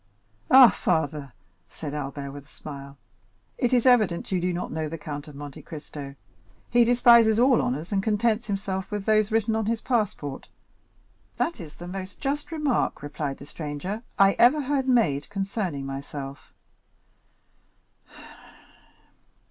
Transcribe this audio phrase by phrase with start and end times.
[0.49, 1.31] "Ah, father,"
[1.69, 2.97] said Albert with a smile,
[3.59, 6.15] "it is evident you do not know the Count of Monte Cristo;
[6.71, 10.47] he despises all honors, and contents himself with those written on his passport."
[11.37, 16.51] "That is the most just remark," replied the stranger, "I ever heard made concerning myself."